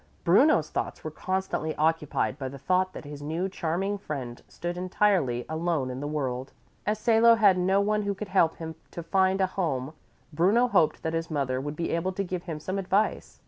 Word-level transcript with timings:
Bruno's 0.23 0.71
thoughts 0.71 1.03
were 1.03 1.11
constantly 1.11 1.75
occupied 1.75 2.39
by 2.39 2.49
the 2.49 2.57
thought 2.57 2.93
that 2.93 3.05
his 3.05 3.21
new, 3.21 3.47
charming 3.47 3.99
friend 3.99 4.41
stood 4.47 4.75
entirely 4.75 5.45
alone 5.47 5.91
in 5.91 5.99
the 5.99 6.07
world. 6.07 6.53
As 6.87 6.97
Salo 6.97 7.35
had 7.35 7.55
no 7.55 7.79
one 7.81 8.01
who 8.01 8.15
could 8.15 8.29
help 8.29 8.55
him 8.55 8.73
to 8.89 9.03
find 9.03 9.39
a 9.41 9.45
home, 9.45 9.93
Bruno 10.33 10.67
hoped 10.67 11.03
that 11.03 11.13
his 11.13 11.29
mother 11.29 11.61
would 11.61 11.75
be 11.75 11.91
able 11.91 12.13
to 12.13 12.23
give 12.23 12.41
him 12.45 12.59
some 12.59 12.79
advice. 12.79 13.39